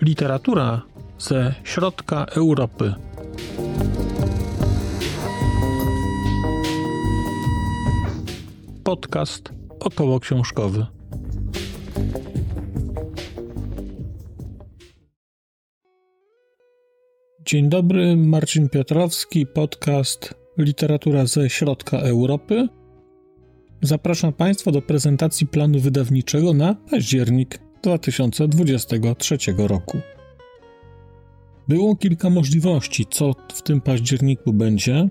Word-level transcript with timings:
Literatura 0.00 0.82
ze 1.18 1.54
środka 1.64 2.24
Europy. 2.24 2.94
Podcast 8.84 9.52
około 9.80 10.20
książkowy. 10.20 10.86
Dzień 17.46 17.68
dobry, 17.68 18.16
Marcin 18.16 18.68
Piotrowski, 18.68 19.46
podcast 19.46 20.34
Literatura 20.58 21.26
ze 21.26 21.50
środka 21.50 21.98
Europy. 21.98 22.68
Zapraszam 23.82 24.32
Państwa 24.32 24.72
do 24.72 24.82
prezentacji 24.82 25.46
planu 25.46 25.80
wydawniczego 25.80 26.54
na 26.54 26.74
październik 26.74 27.58
2023 27.82 29.36
roku. 29.58 29.98
Było 31.68 31.96
kilka 31.96 32.30
możliwości, 32.30 33.06
co 33.10 33.34
w 33.54 33.62
tym 33.62 33.80
październiku 33.80 34.52
będzie, 34.52 35.08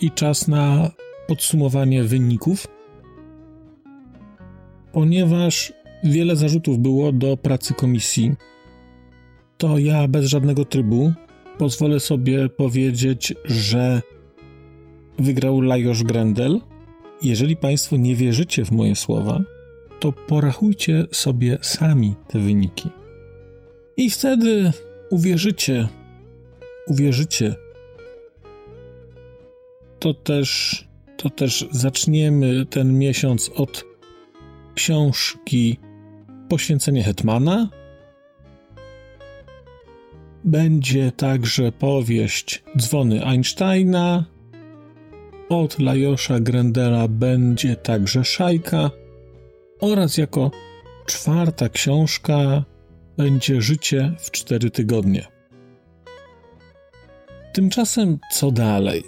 i 0.00 0.10
czas 0.10 0.48
na 0.48 0.90
podsumowanie 1.26 2.04
wyników, 2.04 2.66
ponieważ 4.92 5.72
wiele 6.04 6.36
zarzutów 6.36 6.78
było 6.78 7.12
do 7.12 7.36
pracy 7.36 7.74
komisji. 7.74 8.34
To 9.58 9.78
ja 9.78 10.08
bez 10.08 10.26
żadnego 10.26 10.64
trybu 10.64 11.12
pozwolę 11.58 12.00
sobie 12.00 12.48
powiedzieć, 12.48 13.34
że 13.44 14.02
wygrał 15.18 15.60
Lajos 15.60 16.02
Grendel. 16.02 16.60
Jeżeli 17.22 17.56
Państwo 17.56 17.96
nie 17.96 18.16
wierzycie 18.16 18.64
w 18.64 18.70
moje 18.70 18.96
słowa, 18.96 19.40
to 20.00 20.12
porachujcie 20.12 21.06
sobie 21.12 21.58
sami 21.62 22.14
te 22.28 22.38
wyniki. 22.38 22.88
I 23.96 24.10
wtedy 24.10 24.72
uwierzycie, 25.10 25.88
uwierzycie. 26.86 27.54
To 29.98 30.14
też, 30.14 30.84
to 31.16 31.30
też 31.30 31.66
zaczniemy 31.70 32.66
ten 32.66 32.98
miesiąc 32.98 33.50
od 33.54 33.84
książki 34.74 35.78
Poświęcenie 36.48 37.02
Hetmana. 37.02 37.68
Będzie 40.44 41.12
także 41.12 41.72
powieść 41.72 42.64
Dzwony 42.76 43.24
Einsteina. 43.24 44.24
Od 45.48 45.78
Lajosza 45.78 46.40
Grendela 46.40 47.08
będzie 47.08 47.76
także 47.76 48.24
Szajka 48.24 48.90
oraz 49.80 50.18
jako 50.18 50.50
czwarta 51.06 51.68
książka 51.68 52.64
będzie 53.16 53.62
Życie 53.62 54.14
w 54.18 54.30
cztery 54.30 54.70
tygodnie. 54.70 55.26
Tymczasem 57.52 58.18
co 58.32 58.50
dalej? 58.50 59.02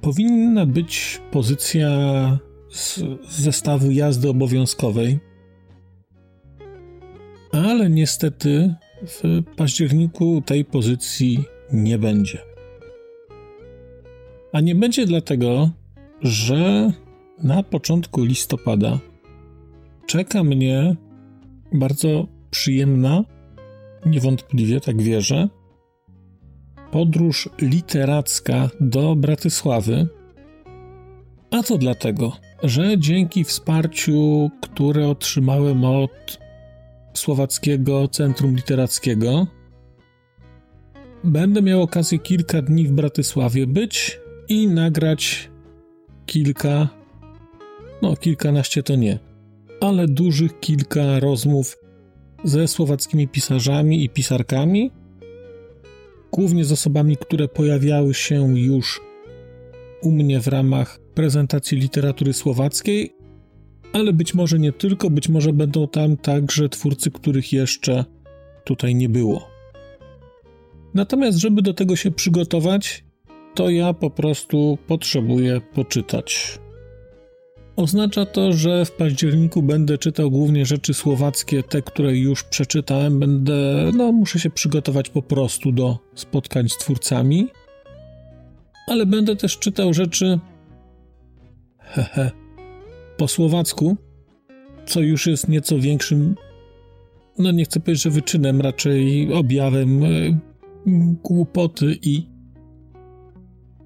Powinna 0.00 0.66
być 0.66 1.20
pozycja 1.30 1.88
z 2.70 3.00
zestawu 3.28 3.90
jazdy 3.90 4.28
obowiązkowej, 4.28 5.18
ale 7.52 7.90
niestety 7.90 8.74
w 9.02 9.42
październiku 9.56 10.42
tej 10.46 10.64
pozycji 10.64 11.44
nie 11.72 11.98
będzie. 11.98 12.38
A 14.52 14.60
nie 14.60 14.74
będzie 14.74 15.06
dlatego, 15.06 15.70
że 16.22 16.92
na 17.42 17.62
początku 17.62 18.24
listopada 18.24 18.98
czeka 20.10 20.44
mnie 20.44 20.96
bardzo 21.72 22.26
przyjemna, 22.50 23.24
niewątpliwie 24.06 24.80
tak 24.80 25.02
wierzę, 25.02 25.48
podróż 26.90 27.48
literacka 27.62 28.70
do 28.80 29.16
Bratysławy. 29.16 30.08
A 31.50 31.62
to 31.62 31.78
dlatego, 31.78 32.32
że 32.62 32.98
dzięki 32.98 33.44
wsparciu, 33.44 34.50
które 34.62 35.08
otrzymałem 35.08 35.84
od 35.84 36.38
Słowackiego 37.20 38.08
Centrum 38.08 38.56
Literackiego, 38.56 39.46
będę 41.24 41.62
miał 41.62 41.82
okazję 41.82 42.18
kilka 42.18 42.62
dni 42.62 42.86
w 42.86 42.92
Bratysławie 42.92 43.66
być 43.66 44.20
i 44.48 44.68
nagrać 44.68 45.50
kilka, 46.26 46.88
no 48.02 48.16
kilkanaście 48.16 48.82
to 48.82 48.96
nie, 48.96 49.18
ale 49.80 50.08
dużych 50.08 50.60
kilka 50.60 51.20
rozmów 51.20 51.78
ze 52.44 52.68
słowackimi 52.68 53.28
pisarzami 53.28 54.04
i 54.04 54.08
pisarkami, 54.08 54.90
głównie 56.32 56.64
z 56.64 56.72
osobami, 56.72 57.16
które 57.16 57.48
pojawiały 57.48 58.14
się 58.14 58.58
już 58.58 59.00
u 60.02 60.12
mnie 60.12 60.40
w 60.40 60.48
ramach 60.48 60.98
prezentacji 61.14 61.78
literatury 61.78 62.32
słowackiej, 62.32 63.12
ale 63.92 64.12
być 64.12 64.34
może 64.34 64.58
nie 64.58 64.72
tylko, 64.72 65.10
być 65.10 65.28
może 65.28 65.52
będą 65.52 65.88
tam 65.88 66.16
także 66.16 66.68
twórcy, 66.68 67.10
których 67.10 67.52
jeszcze 67.52 68.04
tutaj 68.64 68.94
nie 68.94 69.08
było. 69.08 69.50
Natomiast, 70.94 71.38
żeby 71.38 71.62
do 71.62 71.74
tego 71.74 71.96
się 71.96 72.10
przygotować, 72.10 73.04
to 73.54 73.70
ja 73.70 73.92
po 73.92 74.10
prostu 74.10 74.78
potrzebuję 74.86 75.60
poczytać. 75.74 76.58
Oznacza 77.76 78.26
to, 78.26 78.52
że 78.52 78.84
w 78.84 78.92
październiku 78.92 79.62
będę 79.62 79.98
czytał 79.98 80.30
głównie 80.30 80.66
rzeczy 80.66 80.94
słowackie, 80.94 81.62
te, 81.62 81.82
które 81.82 82.16
już 82.16 82.44
przeczytałem. 82.44 83.20
Będę, 83.20 83.90
no, 83.96 84.12
muszę 84.12 84.38
się 84.38 84.50
przygotować 84.50 85.10
po 85.10 85.22
prostu 85.22 85.72
do 85.72 85.98
spotkań 86.14 86.68
z 86.68 86.76
twórcami, 86.76 87.48
ale 88.86 89.06
będę 89.06 89.36
też 89.36 89.58
czytał 89.58 89.94
rzeczy, 89.94 90.38
hehe, 91.78 92.30
po 93.20 93.28
słowacku, 93.28 93.96
co 94.86 95.00
już 95.00 95.26
jest 95.26 95.48
nieco 95.48 95.78
większym, 95.78 96.34
no 97.38 97.50
nie 97.50 97.64
chcę 97.64 97.80
powiedzieć, 97.80 98.02
że 98.02 98.10
wyczynem, 98.10 98.60
raczej 98.60 99.32
objawem 99.32 100.04
e, 100.04 100.08
głupoty 101.22 101.98
i 102.02 102.26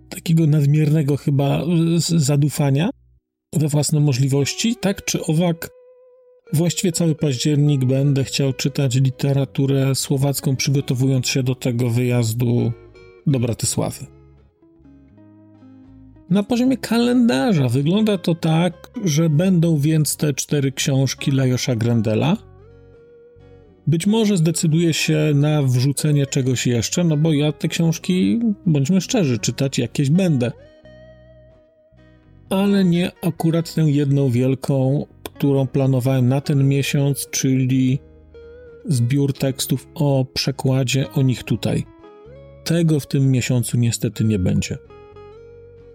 takiego 0.08 0.46
nadmiernego 0.46 1.16
chyba 1.16 1.62
zadufania 1.98 2.90
we 3.52 3.68
własne 3.68 4.00
możliwości, 4.00 4.76
tak 4.76 5.04
czy 5.04 5.24
owak, 5.24 5.70
właściwie 6.52 6.92
cały 6.92 7.14
październik 7.14 7.84
będę 7.84 8.24
chciał 8.24 8.52
czytać 8.52 8.94
literaturę 8.94 9.94
słowacką, 9.94 10.56
przygotowując 10.56 11.28
się 11.28 11.42
do 11.42 11.54
tego 11.54 11.90
wyjazdu 11.90 12.72
do 13.26 13.40
Bratysławy. 13.40 14.13
Na 16.34 16.42
poziomie 16.42 16.76
kalendarza 16.76 17.68
wygląda 17.68 18.18
to 18.18 18.34
tak, 18.34 18.90
że 19.04 19.30
będą 19.30 19.78
więc 19.78 20.16
te 20.16 20.34
cztery 20.34 20.72
książki 20.72 21.30
Lajosza 21.30 21.76
Grendela. 21.76 22.36
Być 23.86 24.06
może 24.06 24.36
zdecyduję 24.36 24.94
się 24.94 25.32
na 25.34 25.62
wrzucenie 25.62 26.26
czegoś 26.26 26.66
jeszcze, 26.66 27.04
no 27.04 27.16
bo 27.16 27.32
ja 27.32 27.52
te 27.52 27.68
książki, 27.68 28.40
bądźmy 28.66 29.00
szczerzy, 29.00 29.38
czytać 29.38 29.78
jakieś 29.78 30.10
będę 30.10 30.52
ale 32.50 32.84
nie 32.84 33.10
akurat 33.22 33.74
tę 33.74 33.82
jedną 33.82 34.30
wielką, 34.30 35.06
którą 35.22 35.66
planowałem 35.66 36.28
na 36.28 36.40
ten 36.40 36.68
miesiąc, 36.68 37.28
czyli 37.30 37.98
zbiór 38.84 39.32
tekstów 39.32 39.88
o 39.94 40.26
przekładzie 40.34 41.10
o 41.10 41.22
nich 41.22 41.44
tutaj. 41.44 41.84
Tego 42.64 43.00
w 43.00 43.06
tym 43.06 43.30
miesiącu 43.30 43.76
niestety 43.76 44.24
nie 44.24 44.38
będzie. 44.38 44.78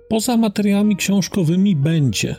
Poza 0.09 0.37
materiałami 0.37 0.95
książkowymi 0.95 1.75
będzie 1.75 2.35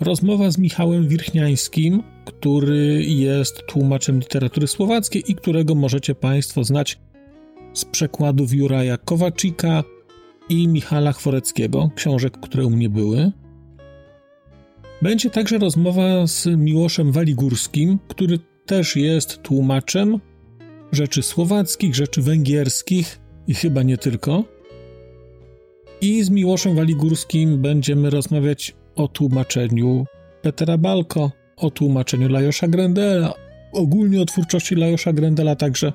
rozmowa 0.00 0.50
z 0.50 0.58
Michałem 0.58 1.08
Wirchniańskim, 1.08 2.02
który 2.24 3.04
jest 3.04 3.66
tłumaczem 3.66 4.18
literatury 4.18 4.66
słowackiej 4.66 5.30
i 5.30 5.34
którego 5.34 5.74
możecie 5.74 6.14
Państwo 6.14 6.64
znać 6.64 6.98
z 7.74 7.84
przekładów 7.84 8.52
Juraja 8.52 8.96
Kowaczyka 8.96 9.84
i 10.48 10.68
Michala 10.68 11.12
Chworeckiego, 11.12 11.90
książek, 11.94 12.38
które 12.40 12.66
u 12.66 12.70
mnie 12.70 12.88
były. 12.88 13.32
Będzie 15.02 15.30
także 15.30 15.58
rozmowa 15.58 16.26
z 16.26 16.46
Miłoszem 16.46 17.12
Waligórskim, 17.12 17.98
który 18.08 18.38
też 18.66 18.96
jest 18.96 19.42
tłumaczem 19.42 20.20
rzeczy 20.92 21.22
słowackich, 21.22 21.94
rzeczy 21.94 22.22
węgierskich 22.22 23.20
i 23.46 23.54
chyba 23.54 23.82
nie 23.82 23.98
tylko. 23.98 24.44
I 26.02 26.22
z 26.22 26.30
Miłoszem 26.30 26.76
Waligórskim 26.76 27.62
będziemy 27.62 28.10
rozmawiać 28.10 28.74
o 28.94 29.08
tłumaczeniu 29.08 30.04
Petera 30.42 30.78
Balko, 30.78 31.30
o 31.56 31.70
tłumaczeniu 31.70 32.28
Lajosza 32.28 32.68
Grendela, 32.68 33.34
ogólnie 33.72 34.22
o 34.22 34.24
twórczości 34.24 34.74
Lajosza 34.74 35.12
Grendela 35.12 35.56
także, 35.56 35.92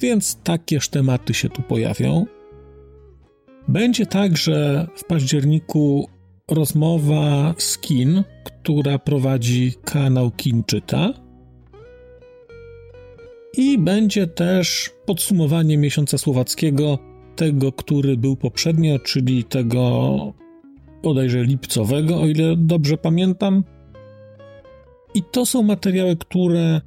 więc 0.00 0.42
takież 0.42 0.88
tematy 0.88 1.34
się 1.34 1.48
tu 1.48 1.62
pojawią. 1.62 2.26
Będzie 3.68 4.06
także 4.06 4.86
w 4.96 5.04
październiku 5.04 6.08
rozmowa 6.50 7.54
z 7.58 7.78
Kin, 7.78 8.24
która 8.44 8.98
prowadzi 8.98 9.72
kanał 9.84 10.30
Kin 10.30 10.64
Czyta. 10.64 11.12
I 13.56 13.78
będzie 13.78 14.26
też 14.26 14.90
podsumowanie 15.06 15.78
miesiąca 15.78 16.18
słowackiego, 16.18 16.98
tego, 17.38 17.72
który 17.72 18.16
był 18.16 18.36
poprzednio, 18.36 18.98
czyli 18.98 19.44
tego 19.44 20.34
bodajże 21.02 21.44
lipcowego, 21.44 22.20
o 22.20 22.26
ile 22.26 22.56
dobrze 22.56 22.96
pamiętam. 22.96 23.64
I 25.14 25.22
to 25.22 25.46
są 25.46 25.62
materiały, 25.62 26.16
które 26.16 26.80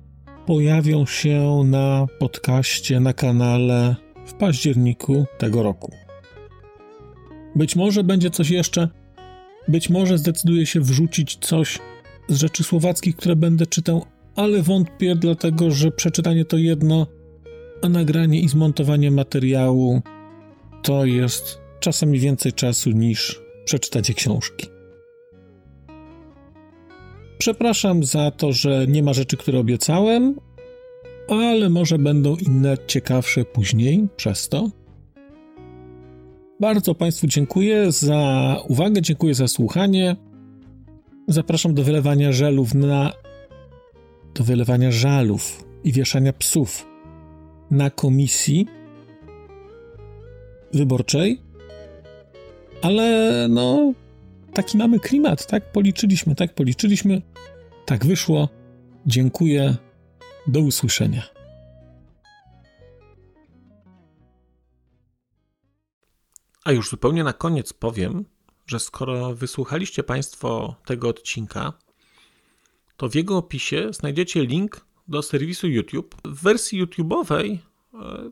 pojawią 0.45 1.05
się 1.05 1.63
na 1.65 2.07
podcaście, 2.19 2.99
na 2.99 3.13
kanale 3.13 3.95
w 4.25 4.33
październiku 4.33 5.25
tego 5.37 5.63
roku. 5.63 5.91
Być 7.55 7.75
może 7.75 8.03
będzie 8.03 8.29
coś 8.29 8.49
jeszcze, 8.49 8.89
być 9.67 9.89
może 9.89 10.17
zdecyduje 10.17 10.65
się 10.65 10.81
wrzucić 10.81 11.37
coś 11.41 11.79
z 12.27 12.35
rzeczy 12.35 12.63
słowackich, 12.63 13.15
które 13.15 13.35
będę 13.35 13.65
czytał, 13.65 14.05
ale 14.35 14.61
wątpię, 14.61 15.15
dlatego 15.15 15.71
że 15.71 15.91
przeczytanie 15.91 16.45
to 16.45 16.57
jedno, 16.57 17.07
a 17.81 17.89
nagranie 17.89 18.41
i 18.41 18.49
zmontowanie 18.49 19.11
materiału 19.11 20.01
to 20.81 21.05
jest 21.05 21.61
czasami 21.79 22.19
więcej 22.19 22.53
czasu 22.53 22.91
niż 22.91 23.41
przeczytacie 23.65 24.13
książki. 24.13 24.67
Przepraszam 27.37 28.03
za 28.03 28.31
to, 28.31 28.51
że 28.51 28.87
nie 28.87 29.03
ma 29.03 29.13
rzeczy, 29.13 29.37
które 29.37 29.59
obiecałem, 29.59 30.39
ale 31.27 31.69
może 31.69 31.97
będą 31.97 32.35
inne 32.35 32.77
ciekawsze 32.87 33.45
później 33.45 34.07
przez 34.15 34.49
to. 34.49 34.69
Bardzo 36.59 36.95
Państwu 36.95 37.27
dziękuję 37.27 37.91
za 37.91 38.57
uwagę, 38.67 39.01
dziękuję 39.01 39.35
za 39.35 39.47
słuchanie. 39.47 40.15
Zapraszam 41.27 41.73
do 41.73 41.83
wylewania 41.83 42.31
żelów 42.31 42.73
na. 42.73 43.13
do 44.35 44.43
wylewania 44.43 44.91
żalów 44.91 45.63
i 45.83 45.91
wieszania 45.91 46.33
psów 46.33 46.87
na 47.71 47.89
komisji 47.89 48.67
wyborczej. 50.73 51.41
Ale 52.81 53.47
no, 53.49 53.93
taki 54.53 54.77
mamy 54.77 54.99
klimat, 54.99 55.47
tak? 55.47 55.71
Policzyliśmy, 55.71 56.35
tak? 56.35 56.55
Policzyliśmy. 56.55 57.21
Tak 57.85 58.05
wyszło. 58.05 58.49
Dziękuję. 59.05 59.75
Do 60.47 60.59
usłyszenia. 60.59 61.23
A 66.65 66.71
już 66.71 66.89
zupełnie 66.89 67.23
na 67.23 67.33
koniec 67.33 67.73
powiem, 67.73 68.25
że 68.67 68.79
skoro 68.79 69.35
wysłuchaliście 69.35 70.03
Państwo 70.03 70.75
tego 70.85 71.09
odcinka, 71.09 71.73
to 72.97 73.09
w 73.09 73.15
jego 73.15 73.37
opisie 73.37 73.87
znajdziecie 73.91 74.45
link 74.45 74.85
do 75.07 75.21
serwisu 75.21 75.67
YouTube. 75.67 76.15
W 76.25 76.41
wersji 76.41 76.83
YouTube'owej 76.83 77.57
e, 77.93 78.31